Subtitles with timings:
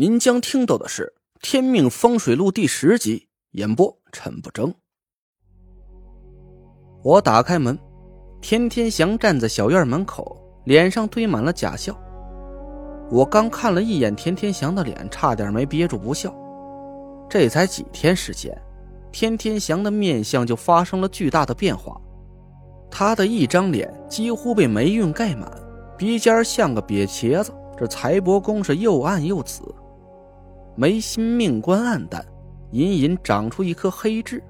[0.00, 4.72] 您将听到的是《天命风水录》第十集，演播陈不争。
[7.02, 7.76] 我打开门，
[8.40, 12.00] 天天祥站在小院门口，脸上堆满了假笑。
[13.10, 16.32] 我刚看了一眼天天祥的脸，差点没憋住不笑。
[17.28, 18.56] 这才几天时间，
[19.10, 22.00] 天天祥的面相就发生了巨大的变化。
[22.88, 25.50] 他的一张脸几乎被霉运盖满，
[25.96, 29.74] 鼻尖像个瘪茄子，这财帛宫是又暗又紫，
[30.80, 32.24] 眉心命官暗淡，
[32.70, 34.40] 隐隐长出一颗黑痣。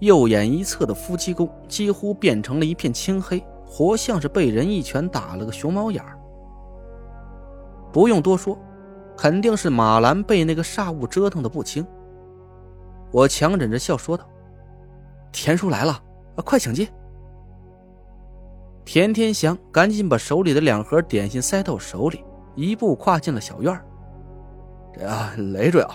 [0.00, 6.18] 右眼一侧的夫妻宫几乎变成了一片青黑，活像是被人一拳打了个熊猫眼儿。
[7.92, 8.58] 不用多说，
[9.16, 11.86] 肯定是马兰被那个煞物折腾的不轻。
[13.12, 14.28] 我强忍着笑说道
[15.30, 16.02] ：“田叔来了，
[16.44, 16.88] 快请进。”
[18.84, 22.24] 田天祥赶紧把手里的两盒点心塞到手里，
[22.56, 23.86] 一步跨进了小院儿
[24.92, 25.88] 这啊，雷主呀，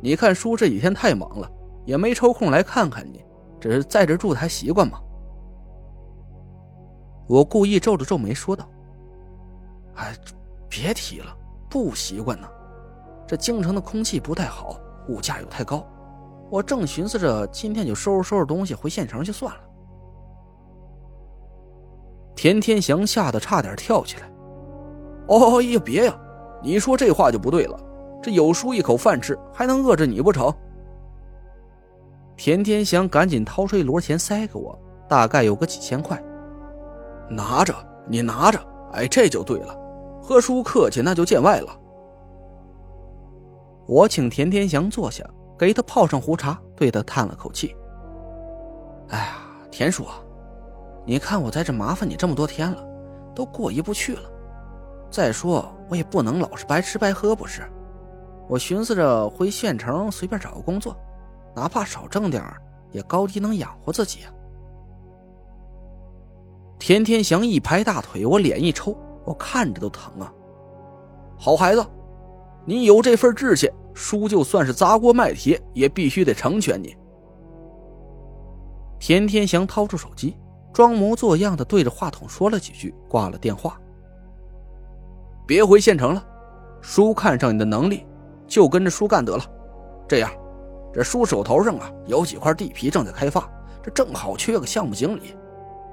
[0.00, 1.50] 你看叔这几天太忙了，
[1.84, 3.22] 也没抽空来看看你，
[3.60, 4.98] 这是在这住的还习惯吗？
[7.28, 8.68] 我故意皱了皱眉说道
[9.96, 10.14] ：“哎，
[10.68, 11.36] 别提了，
[11.68, 12.48] 不习惯呢。
[13.26, 15.86] 这京城的空气不太好，物价又太高，
[16.50, 19.60] 我正寻思着今天就收拾收拾东西回县城就算了。”
[22.34, 24.28] 田天祥吓得差点跳起来。
[25.28, 26.18] “哦呀，别呀！
[26.62, 27.78] 你说这话就不对了。
[28.22, 30.52] 这有叔一口饭吃，还能饿着你不成？”
[32.36, 36.22] 田天祥赶紧掏出一摞钱塞给我，大概有个几千块。
[37.28, 37.74] 拿着，
[38.06, 38.58] 你拿着。
[38.92, 39.78] 哎，这就对了。
[40.22, 41.76] 和叔客气，那就见外了。
[43.86, 45.24] 我请田天祥坐下，
[45.58, 47.74] 给他泡上壶茶，对他叹了口气
[49.10, 49.36] ：“哎呀，
[49.70, 50.14] 田叔啊。”
[51.06, 52.84] 你看我在这麻烦你这么多天了，
[53.34, 54.22] 都过意不去了。
[55.10, 57.62] 再说我也不能老是白吃白喝，不是？
[58.50, 60.96] 我寻思着回县城随便找个工作，
[61.54, 62.42] 哪怕少挣点
[62.90, 64.32] 也高低能养活自己啊。
[66.76, 70.34] 田天祥一拍大腿，我脸一抽，我看着都疼啊。
[71.38, 71.86] 好孩子，
[72.64, 76.96] 你有这份志气，叔就算是砸锅卖铁也必须得成全你。
[78.98, 80.36] 田天祥掏出手机。
[80.72, 83.76] 装模作样的对着话筒说了几句，挂了电话。
[85.44, 86.24] 别回县城了，
[86.80, 88.06] 叔看上你的能力，
[88.50, 89.42] 就跟着叔干得了。
[90.08, 90.30] 这样，
[90.92, 93.48] 这叔手头上啊有几块地皮正在开发，
[93.80, 95.36] 这正好缺个项目经理。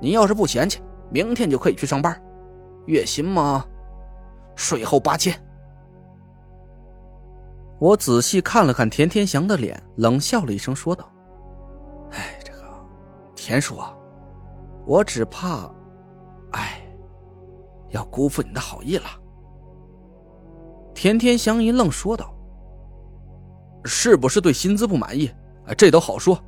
[0.00, 0.80] 你要是不嫌弃，
[1.10, 2.18] 明天就可以去上班。
[2.86, 3.64] 月薪嘛，
[4.54, 5.38] 税后八千。
[7.78, 11.06] 我仔细看了看田天祥的脸，冷笑了一声，说道
[12.12, 12.62] ：“哎，这个
[13.34, 13.92] 田叔啊。”
[14.86, 15.68] 我只怕，
[16.52, 16.80] 哎，
[17.90, 19.04] 要辜负你的好意了。
[20.94, 22.32] 田天祥一愣，说道
[23.86, 25.30] ：“是不是对薪资不满意？
[25.66, 26.38] 哎，这都好说，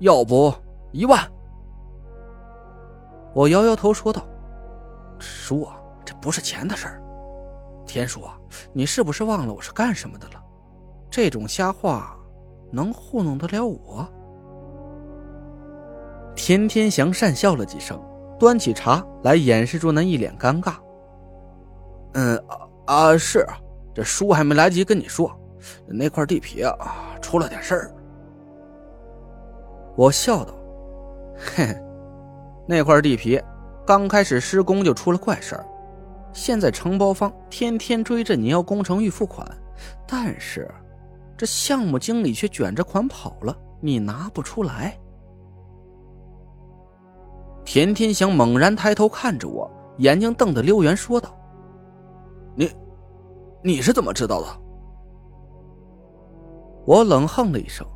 [0.00, 0.52] 要不
[0.92, 1.20] 一万？”
[3.34, 4.26] 我摇摇头，说道
[5.20, 7.02] ：“叔啊，这不是钱的事儿。
[7.86, 8.38] 田叔啊，
[8.72, 10.42] 你是不是忘了我是干什么的了？
[11.10, 12.16] 这种瞎话
[12.72, 14.06] 能糊弄得了我？”
[16.34, 18.00] 田天祥讪笑了几声，
[18.38, 20.74] 端起茶来掩饰住那一脸尴尬。
[22.12, 22.42] 嗯
[22.86, 23.46] 啊，是
[23.94, 25.30] 这叔还没来及跟你说，
[25.86, 26.74] 那块地皮啊
[27.20, 27.94] 出了点事儿。
[29.96, 30.54] 我笑道
[31.36, 31.82] ：“嘿嘿，
[32.66, 33.40] 那块地皮
[33.86, 35.66] 刚开始施工就出了怪事儿，
[36.32, 39.46] 现在承包方天天追着你要工程预付款，
[40.06, 40.70] 但是
[41.36, 44.98] 这项目经理却卷着款跑了，你拿不出来。”
[47.64, 51.34] 田天祥猛然抬头看着我，眼睛瞪得溜圆，说道
[52.54, 52.70] ：“你，
[53.62, 54.46] 你是怎么知道的？”
[56.86, 57.86] 我冷哼了一声，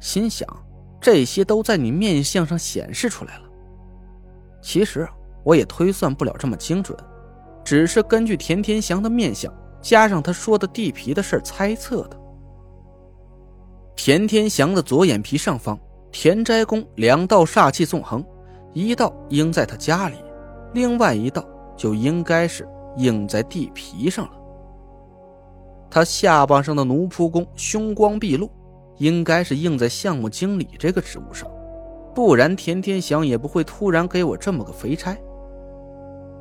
[0.00, 0.46] 心想：
[1.00, 3.44] 这些都在你面相上显示出来了。
[4.60, 5.08] 其实
[5.44, 6.98] 我也推算不了这么精准，
[7.64, 12.18] 只是根据田天祥的面相，加上他说的地皮的事猜测的。
[13.94, 15.78] 田天祥的左眼皮上方，
[16.10, 18.24] 田斋宫两道煞气纵横。
[18.74, 20.16] 一道应在他家里，
[20.72, 21.46] 另外一道
[21.76, 22.66] 就应该是
[22.96, 24.32] 应在地皮上了。
[25.94, 28.50] 他下巴上的奴仆宫凶光毕露，
[28.96, 31.46] 应该是应在项目经理这个职务上，
[32.14, 35.14] 不然田天祥也不会突然给我这么个肥差。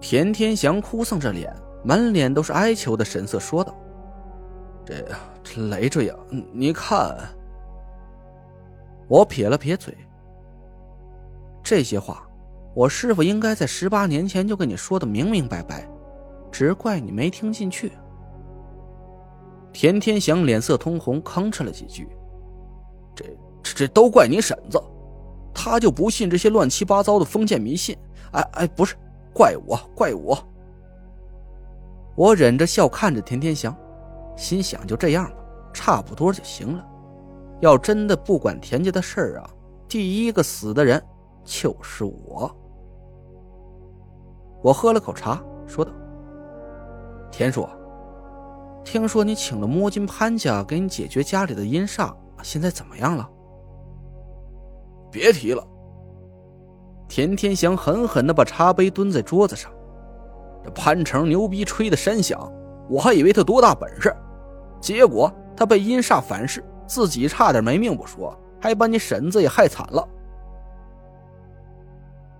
[0.00, 1.54] 田天祥哭丧着脸，
[1.84, 3.72] 满脸都是哀求的神色，说道
[4.84, 4.94] ：“这
[5.44, 6.14] 这累赘呀，
[6.52, 7.16] 你看。”
[9.06, 9.96] 我撇了撇嘴。
[11.62, 12.26] 这些话，
[12.74, 15.88] 我师傅应该在十八年前就跟你说的明明白白，
[16.50, 17.92] 只怪你没听进去。
[19.78, 22.08] 田天祥脸色通红，吭哧了几句
[23.14, 23.26] ：“这
[23.62, 24.82] 这这都怪你婶子，
[25.52, 27.94] 他就不信这些乱七八糟的封建迷信。
[28.32, 28.96] 哎哎，不是，
[29.34, 30.38] 怪我，怪我。”
[32.16, 33.76] 我忍着笑看着田天祥，
[34.34, 35.36] 心想：就这样吧，
[35.74, 36.82] 差不多就行了。
[37.60, 39.50] 要真的不管田家的事儿啊，
[39.86, 41.02] 第一个死的人
[41.44, 42.50] 就是我。
[44.62, 45.92] 我喝了口茶，说道
[47.30, 47.68] ：“田叔。”
[48.86, 53.28] 听说你请了摸金潘家给你解决家里的阴煞，现在怎么样了？
[55.10, 55.66] 别提了。
[57.08, 59.72] 田天祥狠狠的把茶杯蹲在桌子上。
[60.62, 62.40] 这潘成牛逼吹的山响，
[62.88, 64.14] 我还以为他多大本事，
[64.80, 70.08] 结果他被阴煞反噬，自己差点没命不说，还把你婶子也害惨了。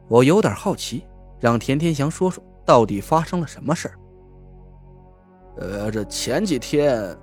[0.06, 1.04] 我有点好奇，
[1.40, 3.98] 让田天祥说说到底发生了什么事儿。
[5.58, 7.16] 呃，这前几天，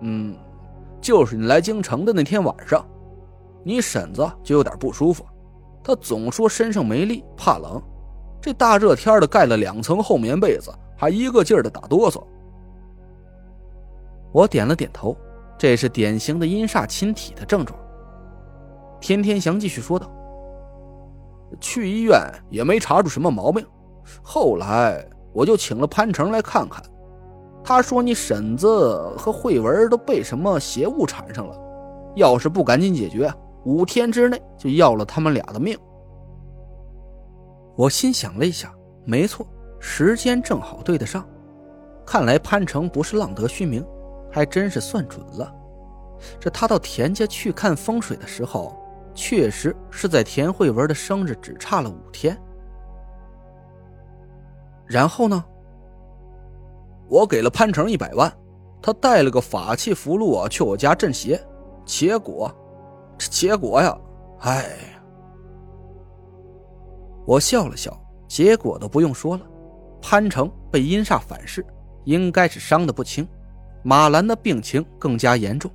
[0.00, 0.36] 嗯，
[1.00, 2.84] 就是你来京城的那天晚上，
[3.62, 5.24] 你婶子就有点不舒服，
[5.84, 7.82] 她总说身上没力，怕冷，
[8.40, 12.22] 这大热天的盖了两层厚棉被子，还一个劲儿的打哆嗦。
[14.32, 15.14] 我点了点头，
[15.58, 17.78] 这是典型的阴煞侵体的症状。
[19.00, 20.10] 天天祥继续说道
[21.60, 22.18] ：“去医院
[22.48, 23.66] 也没查出什么毛病，
[24.22, 26.82] 后来我就请了潘成来看看。”
[27.62, 31.56] 他说：“你婶子和慧文都被什么邪物缠上了，
[32.16, 33.32] 要是不赶紧解决，
[33.64, 35.78] 五天之内就要了他们俩的命。”
[37.76, 38.74] 我心想了一下，
[39.04, 39.46] 没错，
[39.78, 41.26] 时间正好对得上。
[42.04, 43.86] 看来潘成不是浪得虚名，
[44.30, 45.54] 还真是算准了。
[46.38, 48.76] 这他到田家去看风水的时候，
[49.14, 52.36] 确实是在田慧文的生日只差了五天。
[54.86, 55.44] 然后呢？
[57.10, 58.32] 我给了潘成一百万，
[58.80, 61.44] 他带了个法器符箓啊去我家镇邪，
[61.84, 62.50] 结果，
[63.18, 63.98] 这结果呀，
[64.42, 64.64] 哎，
[67.26, 69.44] 我笑了笑，结果都不用说了，
[70.00, 71.66] 潘成被阴煞反噬，
[72.04, 73.26] 应该是伤的不轻，
[73.82, 75.68] 马兰的病情更加严重，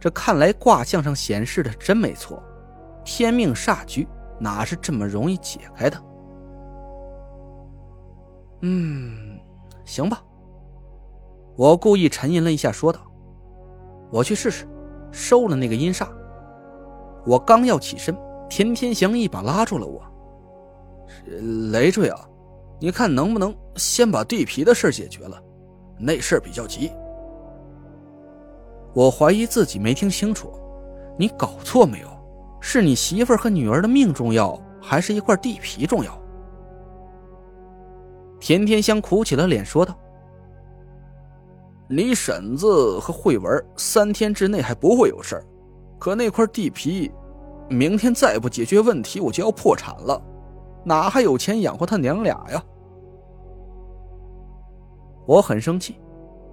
[0.00, 2.42] 这看来卦象上显示的真没错，
[3.04, 4.08] 天命煞局
[4.40, 5.96] 哪是这么容易解开的？
[8.62, 9.38] 嗯，
[9.84, 10.20] 行吧。
[11.56, 13.00] 我故意沉吟了一下，说道
[14.10, 14.66] ：“我去试试，
[15.12, 16.08] 收了那个阴煞。”
[17.26, 18.16] 我刚要起身，
[18.48, 20.02] 田天祥一把拉住了我
[21.70, 22.18] ：“累赘啊，
[22.80, 25.38] 你看能不能先把地皮的事解决了？
[25.98, 26.90] 那事儿比较急。”
[28.94, 30.50] 我怀疑自己没听清楚，
[31.18, 32.08] 你搞错没有？
[32.62, 36.18] 是你媳妇和女儿的命重要，还是一块地皮重要？
[38.38, 39.96] 田天香苦起了脸，说道。
[41.92, 45.44] 你婶子和慧文三天之内还不会有事儿，
[45.98, 47.10] 可那块地皮，
[47.68, 50.22] 明天再不解决问题，我就要破产了，
[50.84, 52.62] 哪还有钱养活他娘俩呀？
[55.26, 56.00] 我很生气，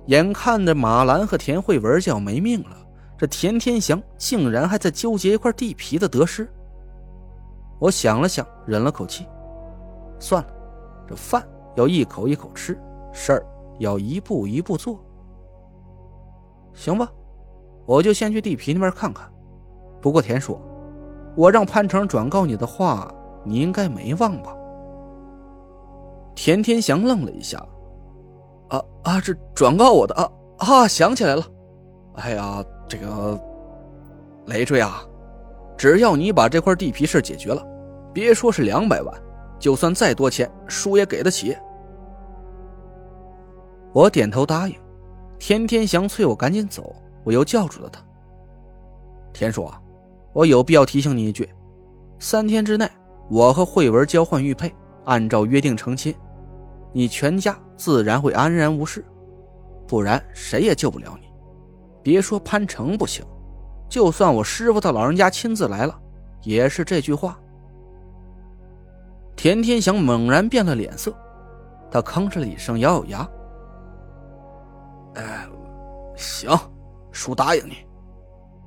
[0.08, 2.76] 眼看着马兰和田慧文就要没命了，
[3.16, 6.50] 这田天祥竟然还在纠结一块地皮的得失。
[7.78, 9.28] 我想了想，忍了口气，
[10.18, 10.50] 算了，
[11.08, 12.76] 这饭要一口一口吃，
[13.14, 13.46] 事儿
[13.78, 15.00] 要一步一步做。
[16.78, 17.12] 行吧，
[17.88, 19.28] 我就先去地皮那边看看。
[20.00, 20.62] 不过田叔，
[21.36, 23.12] 我让潘成转告你的话，
[23.44, 24.56] 你应该没忘吧？
[26.36, 27.58] 田天祥愣了一下，
[28.70, 31.44] 啊啊，这转告我的啊啊，想起来了。
[32.14, 33.38] 哎呀，这个
[34.46, 35.02] 累赘啊，
[35.76, 37.66] 只要你把这块地皮事解决了，
[38.14, 39.12] 别说是两百万，
[39.58, 41.58] 就算再多钱，叔也给得起。
[43.94, 44.76] 我点头答应。
[45.40, 48.04] 田天祥催我赶紧走，我又叫住了他。
[49.34, 49.80] 田叔啊，
[50.34, 51.48] 我有必要提醒你一句：
[52.20, 52.90] 三天之内，
[53.30, 54.74] 我和慧文交换玉佩，
[55.06, 56.14] 按照约定成亲，
[56.92, 59.06] 你全家自然会安然无事。
[59.88, 61.28] 不然谁也救不了你。
[62.02, 63.24] 别说潘成不行，
[63.88, 65.98] 就算我师傅他老人家亲自来了，
[66.44, 67.40] 也是这句话。
[69.36, 71.14] 田天祥猛然变了脸色，
[71.92, 73.30] 他吭哧了一声，咬咬牙。
[75.18, 75.48] 哎，
[76.16, 76.56] 行，
[77.12, 77.78] 叔答应你，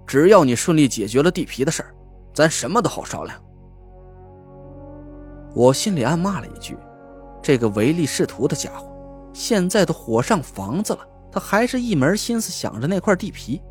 [0.05, 1.95] 只要你顺利解决了地皮的事儿，
[2.35, 3.41] 咱什么都好商量。
[5.55, 6.77] 我心里暗骂了一句
[7.41, 8.91] ：“这个唯利是图的家伙，
[9.33, 13.63] 现在都火上房子了，他还是一门心思想着那块地皮。”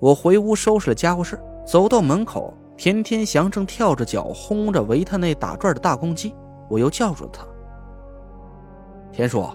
[0.00, 6.34] 我回屋收拾了家伙事走到门口，田天祥正跳着脚轰着围他那打转的大公鸡，
[6.70, 7.46] 我又叫住了他
[9.12, 9.46] ：“田叔。”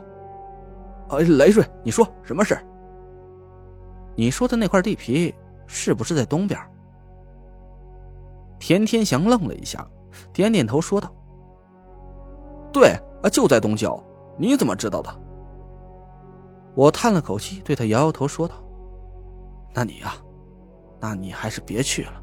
[1.09, 2.57] 呃，雷顺，你说什么事
[4.15, 5.31] 你说的那块地皮
[5.67, 6.59] 是不是在东边？
[8.59, 9.87] 田天祥愣了一下，
[10.33, 11.13] 点点头说道
[12.73, 12.89] ：“对，
[13.21, 14.03] 啊，就在东郊。
[14.37, 15.13] 你怎么知道的？”
[16.75, 18.55] 我叹了口气，对他摇摇头说道
[19.73, 20.15] ：“那你呀，
[20.99, 22.21] 那你还是别去了。”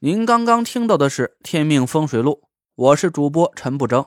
[0.00, 2.32] 您刚刚听到的是《天命风水录》，
[2.74, 4.06] 我是主播陈不争。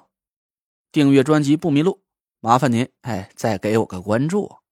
[0.93, 2.03] 订阅专辑不迷路，
[2.39, 4.62] 麻烦您哎，再给我个关注。